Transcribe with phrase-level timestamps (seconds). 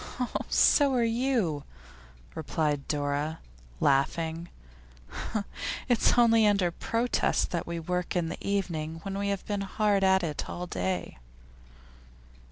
[0.49, 1.63] 'So are you,'
[2.33, 3.37] replied Dora,
[3.79, 4.49] laughing.
[5.87, 10.03] 'It's only under protest that we work in the evening when we have been hard
[10.03, 11.19] at it all day.